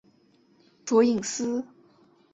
[0.83, 1.63] 卓颖思。